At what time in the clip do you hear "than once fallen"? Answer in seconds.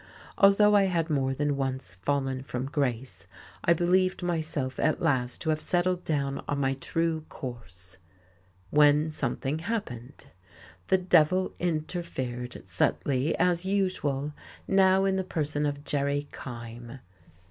1.35-2.41